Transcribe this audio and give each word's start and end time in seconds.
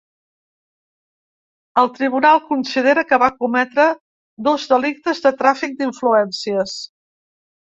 El 1.81 1.91
tribunal 1.97 2.41
considera 2.47 3.03
que 3.11 3.21
va 3.25 3.29
cometre 3.43 3.87
dos 4.49 4.67
delictes 4.75 5.23
de 5.27 5.37
tràfic 5.43 5.77
d’influències. 5.83 6.75